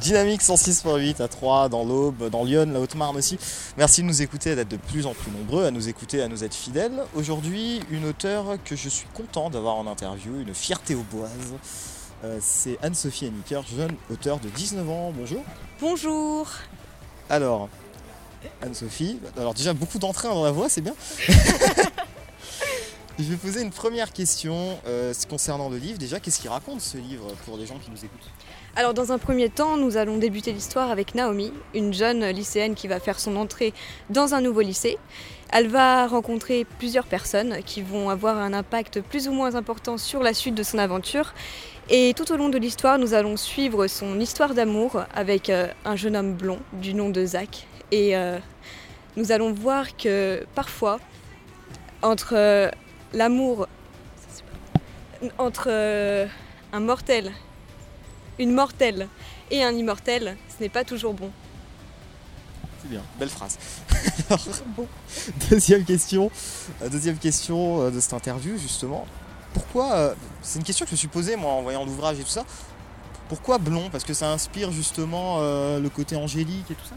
Dynamique 0.00 0.40
106.8 0.40 1.22
à 1.22 1.28
3 1.28 1.68
dans 1.68 1.84
l'Aube, 1.84 2.30
dans 2.30 2.42
Lyon, 2.42 2.70
la 2.72 2.80
Haute-Marne 2.80 3.18
aussi. 3.18 3.38
Merci 3.76 4.00
de 4.00 4.06
nous 4.06 4.22
écouter, 4.22 4.56
d'être 4.56 4.70
de 4.70 4.78
plus 4.78 5.04
en 5.04 5.12
plus 5.12 5.30
nombreux, 5.30 5.66
à 5.66 5.70
nous 5.70 5.90
écouter, 5.90 6.22
à 6.22 6.28
nous 6.28 6.42
être 6.42 6.54
fidèles. 6.54 7.04
Aujourd'hui, 7.14 7.82
une 7.90 8.06
auteure 8.06 8.56
que 8.64 8.76
je 8.76 8.88
suis 8.88 9.06
content 9.14 9.50
d'avoir 9.50 9.76
en 9.76 9.86
interview, 9.86 10.40
une 10.40 10.54
fierté 10.54 10.94
au 10.94 11.02
boise. 11.02 11.30
Euh, 12.24 12.38
c'est 12.40 12.78
Anne-Sophie 12.82 13.26
Henniker, 13.26 13.62
jeune 13.76 13.94
auteure 14.10 14.40
de 14.40 14.48
19 14.48 14.88
ans. 14.88 15.12
Bonjour. 15.14 15.42
Bonjour. 15.80 16.48
Alors, 17.28 17.68
Anne-Sophie, 18.62 19.18
alors 19.36 19.52
déjà 19.52 19.74
beaucoup 19.74 19.98
d'entrain 19.98 20.30
dans 20.30 20.44
la 20.44 20.50
voix, 20.50 20.70
c'est 20.70 20.80
bien. 20.80 20.94
Je 23.22 23.28
vais 23.28 23.36
poser 23.36 23.60
une 23.60 23.70
première 23.70 24.14
question 24.14 24.78
euh, 24.86 25.12
concernant 25.28 25.68
le 25.68 25.76
livre. 25.76 25.98
Déjà, 25.98 26.20
qu'est-ce 26.20 26.40
qu'il 26.40 26.48
raconte 26.48 26.80
ce 26.80 26.96
livre 26.96 27.26
pour 27.44 27.58
les 27.58 27.66
gens 27.66 27.78
qui 27.78 27.90
nous 27.90 27.98
écoutent? 27.98 28.30
Alors, 28.76 28.94
dans 28.94 29.12
un 29.12 29.18
premier 29.18 29.50
temps, 29.50 29.76
nous 29.76 29.98
allons 29.98 30.16
débuter 30.16 30.52
l'histoire 30.52 30.90
avec 30.90 31.14
Naomi, 31.14 31.52
une 31.74 31.92
jeune 31.92 32.24
lycéenne 32.30 32.74
qui 32.74 32.88
va 32.88 32.98
faire 32.98 33.20
son 33.20 33.36
entrée 33.36 33.74
dans 34.08 34.32
un 34.32 34.40
nouveau 34.40 34.62
lycée. 34.62 34.96
Elle 35.52 35.68
va 35.68 36.06
rencontrer 36.06 36.64
plusieurs 36.78 37.04
personnes 37.04 37.58
qui 37.66 37.82
vont 37.82 38.08
avoir 38.08 38.38
un 38.38 38.54
impact 38.54 39.02
plus 39.02 39.28
ou 39.28 39.32
moins 39.32 39.54
important 39.54 39.98
sur 39.98 40.22
la 40.22 40.32
suite 40.32 40.54
de 40.54 40.62
son 40.62 40.78
aventure. 40.78 41.34
Et 41.90 42.14
tout 42.16 42.32
au 42.32 42.38
long 42.38 42.48
de 42.48 42.56
l'histoire, 42.56 42.98
nous 42.98 43.12
allons 43.12 43.36
suivre 43.36 43.86
son 43.86 44.18
histoire 44.18 44.54
d'amour 44.54 45.04
avec 45.14 45.50
euh, 45.50 45.66
un 45.84 45.96
jeune 45.96 46.16
homme 46.16 46.32
blond 46.32 46.60
du 46.72 46.94
nom 46.94 47.10
de 47.10 47.26
Zach. 47.26 47.66
Et 47.92 48.16
euh, 48.16 48.38
nous 49.16 49.30
allons 49.30 49.52
voir 49.52 49.94
que 49.98 50.42
parfois, 50.54 51.00
entre 52.00 52.70
l'amour 53.12 53.66
entre 55.38 55.68
euh, 55.68 56.26
un 56.72 56.80
mortel, 56.80 57.32
une 58.38 58.52
mortelle 58.52 59.08
et 59.50 59.62
un 59.62 59.72
immortel, 59.72 60.36
ce 60.56 60.62
n'est 60.62 60.68
pas 60.68 60.84
toujours 60.84 61.14
bon. 61.14 61.30
C'est 62.80 62.88
bien, 62.88 63.02
belle 63.18 63.28
phrase. 63.28 63.58
deuxième 65.50 65.84
question, 65.84 66.30
euh, 66.82 66.88
deuxième 66.88 67.18
question 67.18 67.82
euh, 67.82 67.90
de 67.90 68.00
cette 68.00 68.14
interview 68.14 68.56
justement. 68.56 69.06
Pourquoi 69.52 70.14
C'est 70.42 70.60
une 70.60 70.64
question 70.64 70.84
que 70.84 70.90
je 70.90 70.94
me 70.94 70.98
suis 70.98 71.08
posée 71.08 71.34
moi 71.34 71.52
en 71.52 71.62
voyant 71.62 71.84
l'ouvrage 71.84 72.20
et 72.20 72.22
tout 72.22 72.28
ça. 72.28 72.44
Pourquoi 73.28 73.58
blond? 73.58 73.90
Parce 73.90 74.04
que 74.04 74.14
ça 74.14 74.30
inspire 74.30 74.70
justement 74.70 75.40
le 75.40 75.88
côté 75.88 76.14
angélique 76.14 76.70
et 76.70 76.74
tout 76.74 76.86
ça? 76.88 76.94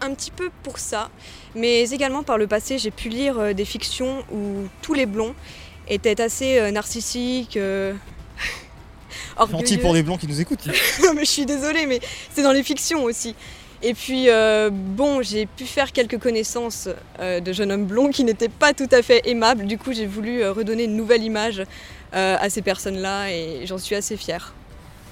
Un 0.00 0.14
petit 0.14 0.30
peu 0.30 0.50
pour 0.62 0.78
ça, 0.78 1.10
mais 1.54 1.82
également 1.90 2.22
par 2.22 2.38
le 2.38 2.46
passé, 2.46 2.78
j'ai 2.78 2.90
pu 2.90 3.08
lire 3.08 3.54
des 3.54 3.64
fictions 3.64 4.24
où 4.32 4.66
tous 4.82 4.94
les 4.94 5.06
blonds 5.06 5.34
étaient 5.90 6.20
assez 6.20 6.58
euh, 6.58 6.70
narcissiques. 6.70 7.56
Euh, 7.56 7.94
Gentil 9.50 9.78
pour 9.78 9.94
les 9.94 10.02
blonds 10.02 10.16
qui 10.16 10.26
nous 10.26 10.40
écoutent. 10.40 10.66
non 11.04 11.14
mais 11.14 11.24
je 11.24 11.30
suis 11.30 11.46
désolée, 11.46 11.86
mais 11.86 12.00
c'est 12.34 12.42
dans 12.42 12.52
les 12.52 12.62
fictions 12.62 13.04
aussi. 13.04 13.34
Et 13.80 13.94
puis, 13.94 14.28
euh, 14.28 14.70
bon, 14.72 15.22
j'ai 15.22 15.46
pu 15.46 15.64
faire 15.64 15.92
quelques 15.92 16.18
connaissances 16.18 16.88
de 17.20 17.52
jeunes 17.52 17.70
hommes 17.70 17.86
blonds 17.86 18.10
qui 18.10 18.24
n'étaient 18.24 18.48
pas 18.48 18.72
tout 18.74 18.88
à 18.90 19.02
fait 19.02 19.22
aimables. 19.28 19.66
Du 19.66 19.78
coup, 19.78 19.92
j'ai 19.92 20.06
voulu 20.06 20.44
redonner 20.48 20.84
une 20.84 20.96
nouvelle 20.96 21.22
image 21.22 21.62
à 22.10 22.50
ces 22.50 22.60
personnes-là 22.60 23.30
et 23.30 23.66
j'en 23.66 23.78
suis 23.78 23.94
assez 23.94 24.16
fière. 24.16 24.52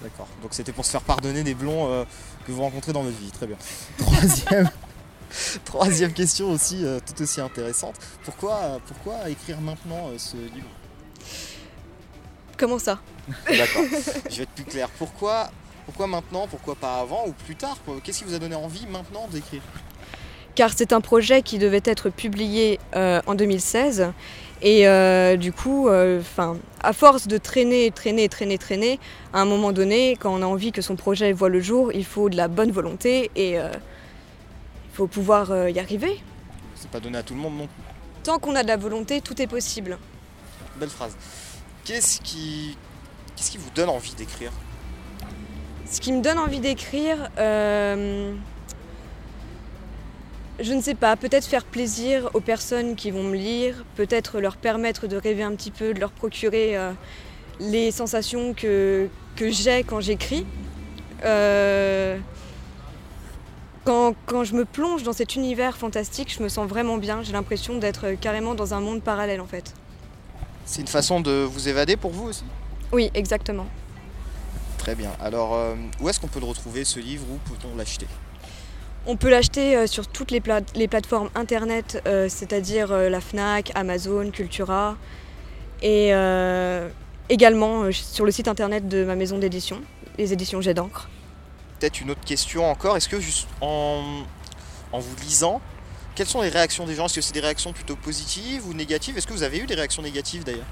D'accord. 0.03 0.27
Donc 0.43 0.53
c'était 0.53 0.73
pour 0.73 0.85
se 0.85 0.91
faire 0.91 1.03
pardonner 1.03 1.45
des 1.45 1.55
blonds 1.55 2.05
que 2.47 2.53
vous 2.53 2.63
rencontrez 2.63 2.93
dans 2.93 3.03
votre 3.03 3.17
vie. 3.17 3.31
Très 3.31 3.47
bien. 3.47 3.57
Troisième. 3.99 4.71
Troisième 5.65 6.13
question 6.13 6.51
aussi, 6.51 6.85
euh, 6.85 7.01
tout 7.05 7.21
aussi 7.23 7.41
intéressante. 7.41 7.97
Pourquoi, 8.25 8.81
pourquoi 8.87 9.29
écrire 9.29 9.61
maintenant 9.61 10.09
euh, 10.09 10.19
ce 10.19 10.37
livre? 10.37 10.69
Comment 12.57 12.79
ça? 12.79 13.01
D'accord, 13.47 13.83
je 14.31 14.37
vais 14.37 14.43
être 14.45 14.53
plus 14.53 14.65
clair. 14.65 14.89
Pourquoi, 14.99 15.51
pourquoi 15.85 16.07
maintenant? 16.07 16.47
Pourquoi 16.47 16.75
pas 16.75 17.01
avant 17.01 17.27
ou 17.27 17.33
plus 17.33 17.57
tard? 17.57 17.77
Qu'est-ce 18.03 18.21
qui 18.21 18.25
vous 18.25 18.35
a 18.35 18.39
donné 18.39 18.55
envie 18.55 18.87
maintenant 18.87 19.27
d'écrire? 19.31 19.63
Car 20.55 20.71
c'est 20.75 20.95
un 20.95 21.03
projet 21.03 21.43
qui 21.43 21.59
devait 21.59 21.83
être 21.85 22.09
publié 22.09 22.81
euh, 22.95 23.21
en 23.27 23.35
2016. 23.35 24.13
Et 24.63 24.87
du 25.37 25.53
coup, 25.53 25.89
enfin, 25.89 26.57
à 26.83 26.93
force 26.93 27.29
de 27.29 27.39
traîner, 27.39 27.91
traîner, 27.91 28.29
traîner, 28.29 28.59
traîner, 28.59 28.99
à 29.33 29.41
un 29.41 29.45
moment 29.45 29.73
donné, 29.73 30.17
quand 30.19 30.33
on 30.33 30.43
a 30.43 30.47
envie 30.47 30.73
que 30.73 30.83
son 30.83 30.97
projet 30.97 31.33
voit 31.33 31.49
le 31.49 31.61
jour, 31.61 31.93
il 31.93 32.05
faut 32.05 32.29
de 32.29 32.37
la 32.37 32.49
bonne 32.49 32.73
volonté 32.73 33.31
et 33.37 33.59
faut 34.97 35.07
pouvoir 35.07 35.51
euh, 35.51 35.71
y 35.71 35.79
arriver. 35.79 36.19
C'est 36.75 36.91
pas 36.91 37.01
donné 37.01 37.19
à 37.19 37.23
tout 37.23 37.35
le 37.35 37.41
monde 37.41 37.59
non. 37.59 37.69
Tant 38.25 38.39
qu'on 38.39 38.57
a 38.57 38.63
de 38.63 38.69
la 38.69 38.79
volonté, 38.79 39.21
tout 39.21 39.41
est 39.43 39.47
possible. 39.47 39.99
Belle 40.81 40.89
phrase. 40.89 41.15
Qu'est-ce 41.85 42.21
qui, 42.23 42.79
qu'est-ce 43.37 43.51
qui 43.51 43.59
vous 43.59 43.71
donne 43.75 43.91
envie 43.91 44.15
d'écrire? 44.15 44.53
Ce 45.85 46.01
qui 46.01 46.13
me 46.13 46.23
donne 46.23 46.39
envie 46.39 46.61
d'écrire, 46.61 47.31
euh, 47.39 48.35
je 50.59 50.73
ne 50.73 50.81
sais 50.81 50.95
pas, 50.95 51.17
peut-être 51.17 51.47
faire 51.47 51.65
plaisir 51.65 52.31
aux 52.35 52.41
personnes 52.41 52.97
qui 52.97 53.11
vont 53.11 53.23
me 53.23 53.37
lire, 53.37 53.85
peut-être 53.95 54.41
leur 54.41 54.57
permettre 54.57 55.07
de 55.07 55.17
rêver 55.17 55.43
un 55.43 55.55
petit 55.55 55.71
peu, 55.71 55.95
de 55.95 56.01
leur 56.01 56.13
procurer 56.13 56.77
euh, 56.77 56.93
les 57.61 57.91
sensations 57.91 58.55
que, 58.55 59.09
que 59.37 59.51
j'ai 59.51 59.85
quand 59.85 60.01
j'écris. 60.01 60.47
Quand, 63.87 64.43
je 64.43 64.55
me 64.55 64.65
plonge 64.65 65.05
dans 65.05 65.13
cet 65.13 65.37
univers 65.37 65.77
fantastique, 65.77 66.35
je 66.37 66.43
me 66.43 66.49
sens 66.49 66.69
vraiment 66.69 66.97
bien. 66.97 67.23
J'ai 67.23 67.33
l'impression 67.33 67.79
d'être 67.79 68.11
carrément 68.21 68.57
dans 68.57 68.75
un 68.75 68.81
monde 68.81 69.01
parallèle 69.01 69.41
en 69.41 69.47
fait. 69.47 69.75
C'est 70.65 70.81
une 70.81 70.89
façon 70.89 71.21
de 71.21 71.45
vous 71.45 71.69
évader 71.69 71.97
pour 71.97 72.11
vous 72.11 72.25
aussi? 72.25 72.43
Oui, 72.91 73.13
exactement. 73.15 73.67
Très 74.79 74.97
bien. 74.97 75.13
Alors, 75.21 75.55
euh, 75.55 75.77
où 76.01 76.09
est-ce 76.09 76.19
qu'on 76.19 76.27
peut 76.27 76.41
le 76.41 76.47
retrouver 76.47 76.85
ce 76.85 76.99
livre? 76.99 77.25
Où 77.31 77.37
peut-on 77.49 77.77
l'acheter? 77.77 78.09
On 79.09 79.17
peut 79.17 79.31
l'acheter 79.31 79.77
euh, 79.77 79.87
sur 79.87 80.09
toutes 80.09 80.33
les, 80.33 80.41
plateformes 80.41 81.31
internet, 81.37 82.03
euh, 82.07 82.29
c'est-à-dire 82.29 82.89
la 82.89 83.21
FNAC, 83.21 83.71
Amazon, 83.77 84.31
Cultura, 84.33 84.97
et 85.81 86.11
également 87.29 87.93
sur 87.93 88.25
le 88.25 88.31
site 88.33 88.49
internet 88.49 88.89
de 88.89 89.05
ma 89.05 89.15
maison 89.15 89.39
d'édition, 89.39 89.81
les 90.19 90.33
éditions 90.33 90.61
Jet 90.61 90.75
d'encre. 90.75 91.09
Peut-être 91.79 92.01
une 92.01 92.11
autre 92.11 92.25
question 92.25 92.69
encore. 92.69 92.97
Est-ce 92.97 93.09
que 93.09 93.21
juste 93.21 93.49
en, 93.61 94.25
vous 94.93 95.17
lisant, 95.23 95.61
quelles 96.15 96.27
sont 96.27 96.41
les 96.41 96.49
réactions 96.49 96.87
des 96.87 96.95
gens? 96.95 97.07
Est-ce 97.07 97.17
que 97.17 97.21
c'est 97.21 97.35
des 97.35 97.41
réactions 97.41 97.73
plutôt 97.73 97.97
positives 97.97 98.67
ou 98.67 98.75
négatives? 98.75 99.19
Est-ce 99.19 99.27
que 99.27 99.35
vous 99.35 99.43
avez 99.43 99.59
eu 99.59 99.67
des 99.67 99.75
réactions 99.75 100.03
négatives 100.03 100.45
d'ailleurs? 100.45 100.67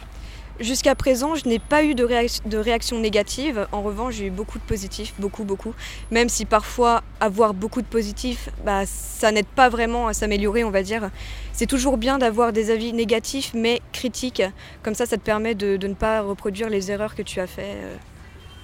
Jusqu'à 0.60 0.94
présent, 0.94 1.34
je 1.34 1.48
n'ai 1.48 1.58
pas 1.58 1.82
eu 1.82 1.96
de, 1.96 2.04
réaction, 2.04 3.00
négative. 3.00 3.66
En 3.72 3.82
revanche, 3.82 4.14
j'ai 4.14 4.26
eu 4.26 4.30
beaucoup 4.30 4.58
de 4.58 4.64
positifs, 4.64 5.12
beaucoup, 5.18 5.42
beaucoup. 5.42 5.74
Même 6.12 6.28
si 6.28 6.44
parfois, 6.44 7.02
avoir 7.18 7.54
beaucoup 7.54 7.82
de 7.82 7.86
positifs, 7.86 8.50
bah, 8.64 8.86
ça 8.86 9.32
n'aide 9.32 9.46
pas 9.46 9.68
vraiment 9.68 10.06
à 10.06 10.14
s'améliorer, 10.14 10.62
on 10.62 10.70
va 10.70 10.84
dire. 10.84 11.10
C'est 11.52 11.66
toujours 11.66 11.96
bien 11.96 12.18
d'avoir 12.18 12.52
des 12.52 12.70
avis 12.70 12.92
négatifs, 12.92 13.50
mais 13.52 13.82
critiques. 13.92 14.42
Comme 14.84 14.94
ça, 14.94 15.06
ça 15.06 15.16
te 15.16 15.22
permet 15.22 15.56
de, 15.56 15.76
ne 15.88 15.94
pas 15.94 16.20
reproduire 16.20 16.68
les 16.68 16.92
erreurs 16.92 17.16
que 17.16 17.22
tu 17.22 17.40
as 17.40 17.48
fait 17.48 17.74
euh, 17.74 17.96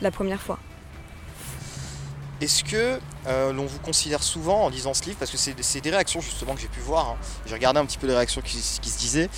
la 0.00 0.12
première 0.12 0.40
fois. 0.40 0.60
Est-ce 2.40 2.64
que 2.64 2.98
euh, 3.26 3.52
l'on 3.52 3.66
vous 3.66 3.80
considère 3.80 4.22
souvent 4.22 4.64
en 4.64 4.68
lisant 4.70 4.94
ce 4.94 5.04
livre, 5.04 5.16
parce 5.18 5.30
que 5.30 5.36
c'est 5.36 5.80
des 5.80 5.90
réactions 5.90 6.20
justement 6.20 6.54
que 6.54 6.60
j'ai 6.60 6.68
pu 6.68 6.80
voir, 6.80 7.10
hein. 7.10 7.16
j'ai 7.44 7.54
regardé 7.54 7.80
un 7.80 7.84
petit 7.84 7.98
peu 7.98 8.06
les 8.06 8.14
réactions 8.14 8.40
qui, 8.40 8.56
se 8.56 8.98
disaient, 8.98 9.28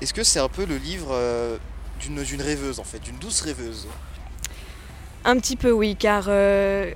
est-ce 0.00 0.14
que 0.14 0.24
c'est 0.24 0.40
un 0.40 0.48
peu 0.48 0.64
le 0.64 0.76
livre 0.76 1.08
euh, 1.12 1.58
d'une 2.00 2.42
rêveuse 2.42 2.80
en 2.80 2.84
fait, 2.84 2.98
d'une 3.00 3.16
douce 3.16 3.40
rêveuse? 3.42 3.86
Un 5.24 5.38
petit 5.38 5.56
peu 5.56 5.70
oui, 5.70 5.96
car 5.96 6.26
euh, 6.28 6.92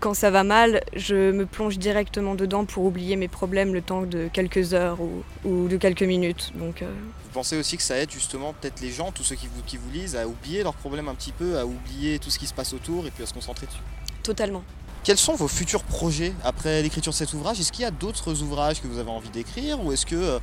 quand 0.00 0.14
ça 0.14 0.30
va 0.30 0.44
mal, 0.44 0.82
je 0.94 1.30
me 1.30 1.44
plonge 1.44 1.78
directement 1.78 2.34
dedans 2.34 2.64
pour 2.64 2.84
oublier 2.84 3.16
mes 3.16 3.28
problèmes 3.28 3.74
le 3.74 3.82
temps 3.82 4.02
de 4.02 4.28
quelques 4.32 4.72
heures 4.72 4.98
ou, 5.44 5.68
de 5.68 5.76
quelques 5.76 6.02
minutes. 6.02 6.52
Donc, 6.54 6.80
Vous 6.80 7.30
pensez 7.34 7.58
aussi 7.58 7.76
que 7.76 7.82
ça 7.82 7.98
aide 7.98 8.10
justement 8.10 8.54
peut-être 8.54 8.80
les 8.80 8.90
gens, 8.90 9.12
tous 9.12 9.24
ceux 9.24 9.36
qui 9.36 9.46
vous, 9.46 9.62
qui 9.66 9.76
vous 9.76 9.90
lisent, 9.90 10.16
à 10.16 10.26
oublier 10.26 10.62
leurs 10.62 10.74
problèmes 10.74 11.08
un 11.08 11.14
petit 11.14 11.32
peu, 11.32 11.58
à 11.58 11.66
oublier 11.66 12.18
tout 12.18 12.30
ce 12.30 12.38
qui 12.38 12.46
se 12.46 12.54
passe 12.54 12.72
autour 12.72 13.06
et 13.06 13.10
puis 13.10 13.22
à 13.22 13.26
se 13.26 13.34
concentrer 13.34 13.66
dessus? 13.66 13.82
Totalement. 14.22 14.64
Quels 15.06 15.18
sont 15.18 15.36
vos 15.36 15.46
futurs 15.46 15.84
projets 15.84 16.32
après 16.42 16.82
l'écriture 16.82 17.12
de 17.12 17.16
cet 17.16 17.32
ouvrage? 17.32 17.60
Est-ce 17.60 17.70
qu'il 17.70 17.82
y 17.82 17.86
a 17.86 17.92
d'autres 17.92 18.42
ouvrages 18.42 18.82
que 18.82 18.88
vous 18.88 18.98
avez 18.98 19.08
envie 19.08 19.28
d'écrire 19.28 19.80
ou 19.80 19.92
est-ce 19.92 20.04
que 20.04 20.16
euh, 20.16 20.38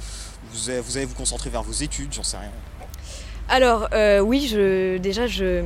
vous 0.54 0.70
allez 0.98 1.06
vous 1.06 1.16
concentrer 1.16 1.50
vers 1.50 1.64
vos 1.64 1.74
études? 1.74 2.14
J'en 2.14 2.24
sais 2.24 2.38
rien. 2.38 2.50
Alors 3.50 3.90
euh, 3.92 4.22
oui, 4.22 4.56
déjà 5.02 5.28
je, 5.28 5.66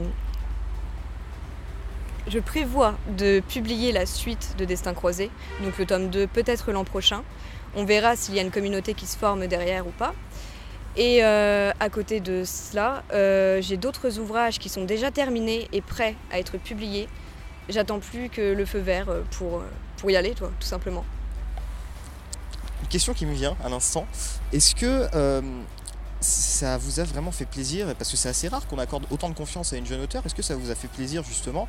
je 2.27 2.39
prévois 2.39 2.95
de 3.15 3.39
publier 3.47 3.91
la 3.91 4.07
suite 4.07 4.55
de 4.57 4.65
Destin 4.65 4.95
croisé, 4.95 5.29
donc 5.63 5.77
le 5.77 5.85
tome 5.85 6.09
2 6.09 6.25
peut-être 6.25 6.71
l'an 6.71 6.83
prochain. 6.83 7.21
On 7.75 7.85
verra 7.85 8.15
s'il 8.15 8.33
y 8.33 8.39
a 8.39 8.41
une 8.41 8.49
communauté 8.49 8.95
qui 8.95 9.05
se 9.05 9.15
forme 9.15 9.45
derrière 9.45 9.85
ou 9.85 9.91
pas. 9.91 10.15
Et 10.95 11.23
euh, 11.23 11.71
à 11.79 11.89
côté 11.91 12.19
de 12.19 12.41
cela, 12.45 13.03
j'ai 13.61 13.77
d'autres 13.77 14.17
ouvrages 14.17 14.57
qui 14.57 14.69
sont 14.69 14.85
déjà 14.85 15.11
terminés 15.11 15.67
et 15.71 15.81
prêts 15.81 16.15
à 16.31 16.39
être 16.39 16.57
publiés 16.57 17.07
J'attends 17.69 17.99
plus 17.99 18.29
que 18.29 18.53
le 18.53 18.65
feu 18.65 18.79
vert 18.79 19.09
euh, 19.09 19.21
pour, 19.31 19.57
euh, 19.57 19.69
pour 19.97 20.09
y 20.09 20.15
aller, 20.15 20.33
toi, 20.33 20.51
tout 20.59 20.67
simplement. 20.67 21.05
Une 22.81 22.87
question 22.87 23.13
qui 23.13 23.25
me 23.25 23.33
vient 23.33 23.55
à 23.63 23.69
l'instant. 23.69 24.05
Est-ce 24.53 24.73
que 24.75 25.07
euh, 25.13 25.41
ça 26.19 26.77
vous 26.77 26.99
a 26.99 27.03
vraiment 27.03 27.31
fait 27.31 27.45
plaisir 27.45 27.93
Parce 27.95 28.11
que 28.11 28.17
c'est 28.17 28.29
assez 28.29 28.47
rare 28.47 28.65
qu'on 28.67 28.79
accorde 28.79 29.05
autant 29.11 29.29
de 29.29 29.35
confiance 29.35 29.73
à 29.73 29.77
une 29.77 29.85
jeune 29.85 30.01
auteure. 30.01 30.25
Est-ce 30.25 30.35
que 30.35 30.41
ça 30.41 30.55
vous 30.55 30.71
a 30.71 30.75
fait 30.75 30.87
plaisir 30.87 31.23
justement? 31.23 31.67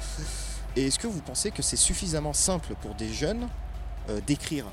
Et 0.77 0.87
est-ce 0.87 0.99
que 0.99 1.07
vous 1.07 1.21
pensez 1.21 1.51
que 1.51 1.63
c'est 1.63 1.77
suffisamment 1.77 2.33
simple 2.33 2.75
pour 2.81 2.95
des 2.95 3.13
jeunes 3.13 3.49
euh, 4.11 4.21
d'écrire? 4.27 4.65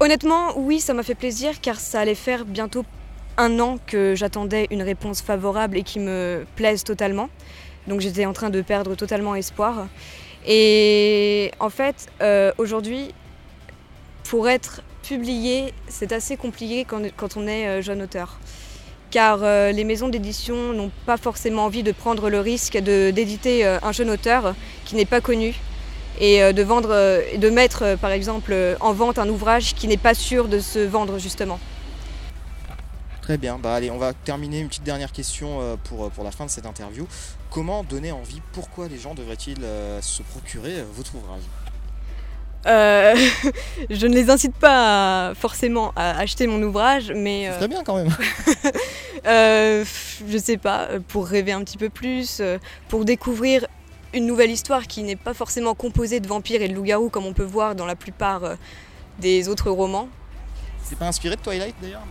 Honnêtement, 0.00 0.58
oui, 0.58 0.80
ça 0.80 0.94
m'a 0.94 1.02
fait 1.02 1.14
plaisir 1.14 1.60
car 1.60 1.80
ça 1.80 2.00
allait 2.00 2.14
faire 2.14 2.44
bientôt 2.44 2.84
un 3.38 3.60
an 3.60 3.78
que 3.86 4.14
j'attendais 4.14 4.66
une 4.70 4.82
réponse 4.82 5.22
favorable 5.22 5.76
et 5.76 5.82
qui 5.82 6.00
me 6.00 6.46
plaise 6.56 6.84
totalement. 6.84 7.28
Donc 7.88 8.00
j'étais 8.00 8.26
en 8.26 8.32
train 8.32 8.50
de 8.50 8.60
perdre 8.62 8.94
totalement 8.94 9.34
espoir. 9.34 9.86
Et 10.46 11.50
en 11.60 11.70
fait, 11.70 12.06
euh, 12.22 12.52
aujourd'hui, 12.58 13.10
pour 14.24 14.48
être 14.48 14.82
publié, 15.02 15.72
c'est 15.88 16.12
assez 16.12 16.36
compliqué 16.36 16.84
quand, 16.84 17.36
on 17.36 17.46
est 17.46 17.66
euh, 17.66 17.82
jeune 17.82 18.02
auteur. 18.02 18.38
Car 19.10 19.40
euh, 19.42 19.70
les 19.70 19.84
maisons 19.84 20.08
d'édition 20.08 20.72
n'ont 20.72 20.90
pas 21.04 21.16
forcément 21.16 21.64
envie 21.64 21.82
de 21.82 21.92
prendre 21.92 22.28
le 22.28 22.40
risque 22.40 22.76
d'éditer 22.76 23.64
un 23.64 23.92
jeune 23.92 24.10
auteur 24.10 24.54
qui 24.84 24.96
n'est 24.96 25.04
pas 25.04 25.20
connu 25.20 25.54
et 26.18 26.52
de 26.52 26.62
vendre, 26.62 26.88
de 27.36 27.50
mettre 27.50 27.96
par 28.00 28.10
exemple 28.10 28.54
en 28.80 28.92
vente 28.92 29.18
un 29.18 29.28
ouvrage 29.28 29.74
qui 29.74 29.86
n'est 29.86 29.98
pas 29.98 30.14
sûr 30.14 30.48
de 30.48 30.58
se 30.58 30.78
vendre 30.78 31.18
justement. 31.18 31.60
Très 33.26 33.38
bien, 33.38 33.58
bah 33.58 33.74
allez, 33.74 33.90
on 33.90 33.98
va 33.98 34.12
terminer 34.12 34.60
une 34.60 34.68
petite 34.68 34.84
dernière 34.84 35.10
question 35.10 35.76
pour, 35.82 36.12
pour 36.12 36.22
la 36.22 36.30
fin 36.30 36.46
de 36.46 36.50
cette 36.50 36.64
interview. 36.64 37.08
Comment 37.50 37.82
donner 37.82 38.12
envie? 38.12 38.40
Pourquoi 38.52 38.86
les 38.86 38.98
gens 38.98 39.16
devraient-ils 39.16 39.66
se 40.00 40.22
procurer 40.22 40.84
votre 40.94 41.16
ouvrage? 41.16 41.42
Euh, 42.66 43.16
je 43.90 44.06
ne 44.06 44.14
les 44.14 44.30
incite 44.30 44.54
pas 44.54 45.32
forcément 45.34 45.92
à 45.96 46.18
acheter 46.18 46.46
mon 46.46 46.62
ouvrage, 46.62 47.10
mais. 47.10 47.50
Très 47.56 47.66
bien 47.66 47.82
quand 47.82 47.96
même. 47.96 48.14
euh, 49.26 49.84
je 50.28 50.38
sais 50.38 50.56
pas, 50.56 50.88
pour 51.08 51.26
rêver 51.26 51.50
un 51.50 51.64
petit 51.64 51.78
peu 51.78 51.88
plus, 51.88 52.38
euh, 52.40 52.58
pour 52.88 53.04
découvrir 53.04 53.66
une 54.14 54.26
nouvelle 54.26 54.50
histoire 54.50 54.86
qui 54.86 55.02
n'est 55.02 55.16
pas 55.16 55.34
forcément 55.34 55.74
composée 55.74 56.20
de 56.20 56.28
vampires 56.28 56.62
et 56.62 56.68
de 56.68 56.74
loups-garous 56.74 57.10
comme 57.10 57.26
on 57.26 57.32
peut 57.32 57.44
voir 57.44 57.74
dans 57.74 57.86
la 57.86 57.96
plupart 57.96 58.44
euh, 58.44 58.54
des 59.18 59.48
autres 59.48 59.70
romans. 59.70 60.08
C'est 60.84 60.98
pas 60.98 61.06
inspiré 61.06 61.36
de 61.36 61.40
Twilight 61.40 61.74
d'ailleurs 61.82 62.02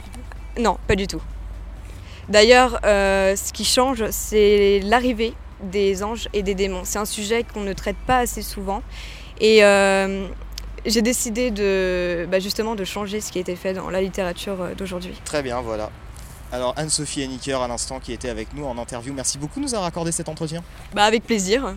Non, 0.58 0.78
pas 0.88 0.96
du 0.96 1.08
tout. 1.08 1.22
D'ailleurs, 2.30 2.80
ce 2.84 3.54
qui 3.54 3.66
change, 3.66 4.04
c'est 4.10 4.80
l'arrivée 4.84 5.34
des 5.62 6.04
anges 6.04 6.28
et 6.34 6.44
des 6.44 6.56
démons. 6.56 6.82
C'est 6.84 7.00
un 7.00 7.06
sujet 7.06 7.44
qu'on 7.44 7.62
ne 7.62 7.74
traite 7.74 7.98
pas 8.08 8.20
assez 8.20 8.42
souvent. 8.42 8.82
Et 9.40 9.64
euh, 9.64 10.28
j'ai 10.86 11.02
décidé 11.02 11.52
de, 11.52 12.28
bah, 12.30 12.40
justement 12.40 12.76
de 12.76 12.84
changer 12.84 13.22
ce 13.22 13.32
qui 13.32 13.38
a 13.38 13.42
été 13.42 13.56
fait 13.56 13.74
dans 13.74 13.90
la 13.90 14.02
littérature 14.02 14.62
euh, 14.62 14.74
d'aujourd'hui. 14.76 15.14
Très 15.26 15.44
bien, 15.44 15.62
voilà. 15.62 15.90
Alors 16.52 16.74
Anne-Sophie 16.78 17.24
Henniker 17.24 17.62
à 17.62 17.68
l'instant 17.68 18.00
qui 18.00 18.14
était 18.14 18.30
avec 18.30 18.54
nous 18.54 18.66
en 18.66 18.78
interview, 18.78 19.14
merci 19.14 19.38
beaucoup 19.38 19.60
de 19.60 19.66
nous 19.66 19.74
avoir 19.74 19.88
accordé 19.88 20.12
cet 20.12 20.30
entretien. 20.30 20.64
Bah 20.94 21.04
avec 21.04 21.24
plaisir. 21.24 21.76